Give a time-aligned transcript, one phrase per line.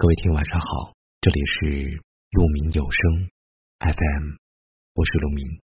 [0.00, 2.00] 各位听晚上好，这里是
[2.30, 3.28] 鹿鸣有声
[3.80, 4.36] FM，
[4.94, 5.60] 我是鹿鸣，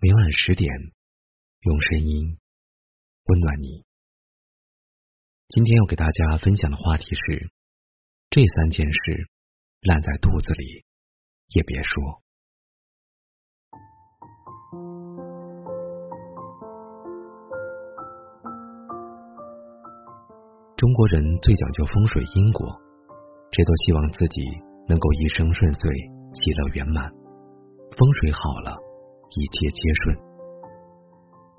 [0.00, 0.68] 每晚十点
[1.60, 2.38] 用声音
[3.22, 3.84] 温暖你。
[5.46, 7.52] 今天要给大家分享的话题是：
[8.30, 9.30] 这三件事
[9.82, 10.84] 烂在肚子里
[11.54, 12.20] 也别说。
[20.76, 22.82] 中国人最讲究风水因果。
[23.52, 24.40] 谁都希望自己
[24.88, 25.84] 能够一生顺遂、
[26.32, 27.04] 喜乐圆满，
[27.92, 28.72] 风水好了，
[29.36, 30.16] 一切皆顺。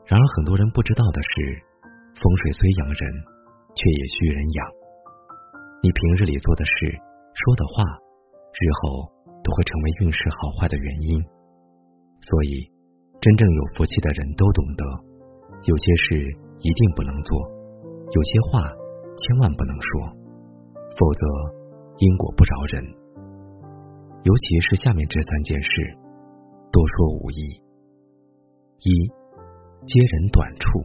[0.10, 1.54] 然而，很多人不知道的是，
[2.18, 3.02] 风水虽养人，
[3.78, 4.60] 却也需人养。
[5.86, 6.74] 你平日里做的事、
[7.38, 7.86] 说的话，
[8.58, 9.06] 日后
[9.46, 11.22] 都会成为运势好坏的原因。
[12.26, 12.66] 所以，
[13.22, 14.84] 真正有福气的人都懂得，
[15.70, 16.26] 有些事
[16.58, 17.38] 一定不能做，
[18.10, 18.66] 有些话
[19.14, 20.10] 千万不能说，
[20.98, 21.62] 否则。
[21.98, 22.84] 因果不饶人，
[24.24, 25.70] 尤其是下面这三件事，
[26.72, 27.62] 多说无益。
[28.80, 29.08] 一
[29.86, 30.80] 揭人短处，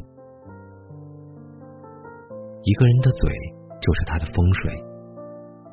[2.62, 3.32] 一个人的嘴
[3.80, 4.70] 就是他的风水。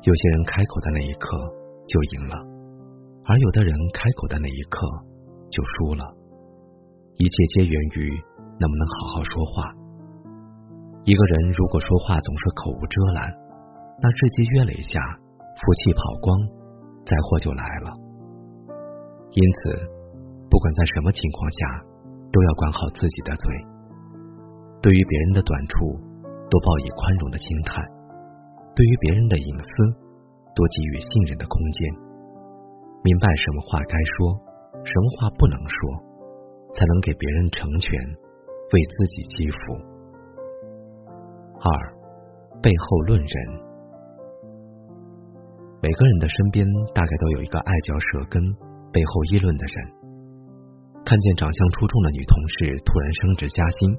[0.02, 1.36] 有些人开口的那一刻
[1.86, 2.36] 就赢了，
[3.24, 4.86] 而有的人开口的那一刻
[5.50, 6.02] 就输了。
[7.18, 8.10] 一切皆源于
[8.58, 9.74] 能不能好好说话。
[11.04, 13.32] 一个人如果说话总是口无遮拦，
[14.00, 14.98] 那日积月累下。
[15.56, 16.36] 福气跑光，
[17.08, 17.88] 灾祸就来了。
[19.32, 19.72] 因此，
[20.48, 21.58] 不管在什么情况下，
[22.30, 23.48] 都要管好自己的嘴。
[24.82, 25.96] 对于别人的短处，
[26.48, 27.80] 多抱以宽容的心态；
[28.76, 29.68] 对于别人的隐私，
[30.54, 31.78] 多给予信任的空间。
[33.02, 34.36] 明白什么话该说，
[34.84, 35.76] 什么话不能说，
[36.76, 37.90] 才能给别人成全，
[38.72, 39.58] 为自己积福。
[41.64, 41.68] 二，
[42.60, 43.65] 背后论人。
[45.86, 46.66] 每个人的身边
[46.98, 48.42] 大概都有一个爱嚼舌根、
[48.90, 49.76] 背后议论的人。
[51.06, 53.94] 看见长相出众的女同事突然升职加薪，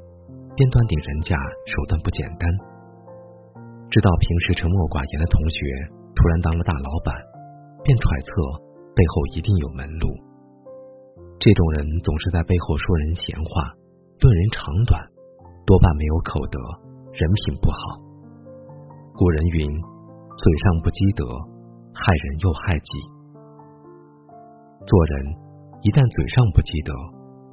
[0.51, 2.43] 便断定人家手段不简单；
[3.87, 5.55] 知道平时沉默寡言的同学
[6.11, 7.15] 突然当了大老板，
[7.87, 8.31] 便揣测
[8.91, 10.11] 背后一定有门路。
[11.39, 13.71] 这种人总是在背后说人闲话，
[14.19, 14.99] 论人长短，
[15.63, 16.59] 多半没有口德，
[17.15, 17.79] 人品不好。
[19.15, 19.71] 古人云
[20.35, 21.23] ：“嘴上不积德。”
[21.97, 22.91] 害人又害己，
[24.85, 25.13] 做人
[25.81, 26.93] 一旦嘴上不积德，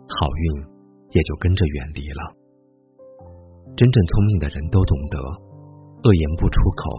[0.04, 0.44] 好运
[1.16, 2.20] 也就跟着远离了。
[3.72, 5.16] 真正聪明的人都懂得
[6.04, 6.92] “恶言不出口，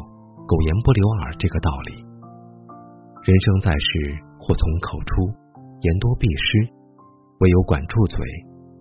[0.49, 2.01] 狗言不留耳”这个道理。
[3.21, 5.29] 人生在世，祸从口出，
[5.85, 6.73] 言多必失，
[7.45, 8.17] 唯有管住嘴，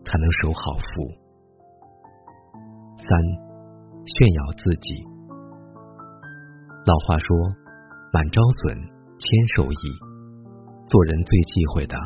[0.08, 0.88] 才能守好福。
[2.96, 3.12] 三，
[4.08, 5.04] 炫耀自己。
[6.88, 7.63] 老话说。
[8.14, 8.78] 满招损，
[9.18, 9.26] 谦
[9.58, 9.82] 受益。
[10.86, 11.98] 做人最忌讳的，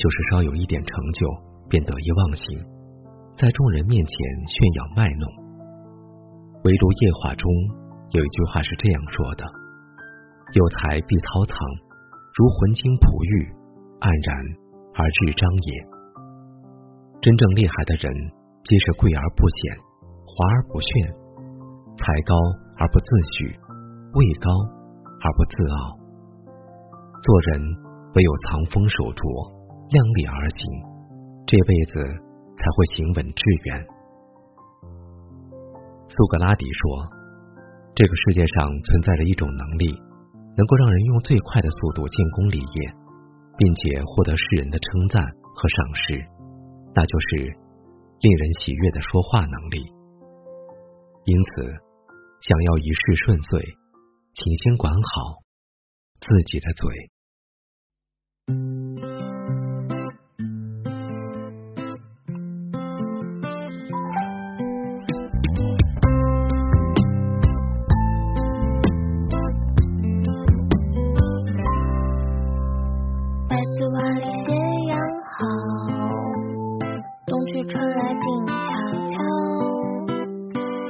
[0.00, 1.20] 就是稍有一点成就，
[1.68, 2.64] 便得意忘形，
[3.36, 4.16] 在众人面前
[4.48, 5.28] 炫耀卖弄。
[6.64, 7.44] 围炉夜话中
[8.16, 9.44] 有一句话是这样说的
[10.56, 11.60] ：“有才必操藏，
[12.32, 13.32] 如浑金璞玉，
[14.00, 14.32] 黯然
[14.96, 15.68] 而日张也。”
[17.20, 18.08] 真正厉害的人，
[18.64, 19.76] 皆是贵而不显，
[20.24, 20.88] 华而不炫，
[22.00, 22.32] 才高
[22.80, 23.52] 而不自诩，
[24.16, 24.79] 位高。
[25.22, 26.00] 而不自傲，
[27.22, 27.60] 做人
[28.14, 29.22] 唯有藏锋守拙，
[29.90, 30.58] 量力而行，
[31.46, 32.00] 这辈子
[32.56, 33.86] 才会行稳致远。
[36.08, 37.04] 苏格拉底说
[37.94, 39.92] ：“这个世界上存在着一种能力，
[40.56, 42.80] 能够让人用最快的速度建功立业，
[43.58, 45.22] 并且获得世人的称赞
[45.54, 46.24] 和赏识，
[46.94, 47.36] 那就是
[48.20, 49.84] 令人喜悦的说话能力。
[51.24, 51.62] 因此，
[52.40, 53.60] 想要一世顺遂。”
[54.42, 55.42] 请先管好
[56.18, 57.10] 自己的嘴。
[73.92, 74.48] 白里斜
[74.88, 75.36] 阳好
[77.26, 78.52] 冬去春来静悄
[79.06, 79.14] 悄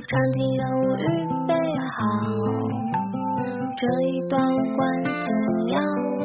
[0.06, 1.04] 场景人物预
[1.48, 1.50] 备
[1.90, 2.39] 好
[3.80, 5.10] 这一段无关紧
[5.72, 6.19] 要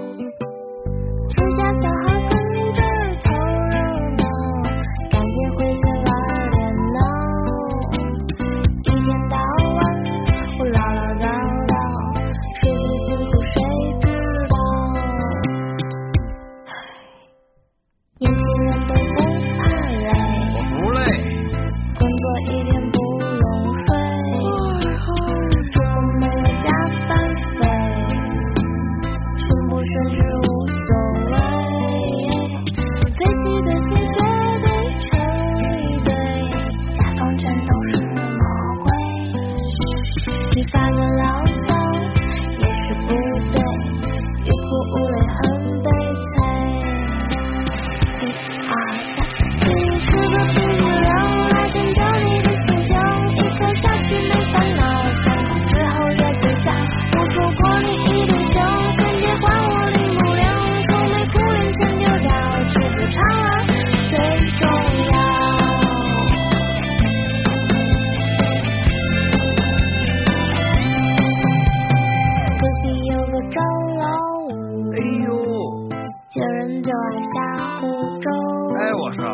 [76.86, 77.36] 就爱下
[77.80, 77.88] 胡
[78.22, 78.30] 诌
[78.78, 79.26] 哎我说。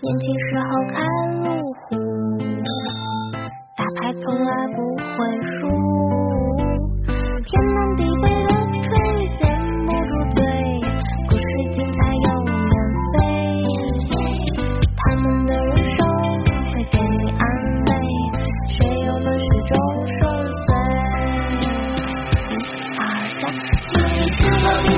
[0.00, 0.94] 年轻时候看
[1.42, 1.82] 路虎
[3.74, 5.18] 打牌从来不会
[5.58, 5.66] 输。
[7.42, 8.48] 天南地北的
[8.84, 8.86] 吹
[9.26, 9.50] 闲
[9.86, 10.38] 不住嘴
[11.26, 12.54] 故事精彩又免
[13.10, 13.18] 费
[14.96, 15.98] 他们的人生
[16.70, 17.42] 会给你安
[17.86, 17.90] 慰
[18.68, 19.74] 谁又能始终
[20.06, 20.22] 顺
[20.62, 20.66] 遂
[21.58, 21.66] 一
[23.00, 23.02] 二
[23.40, 23.42] 三
[23.82, 24.97] 四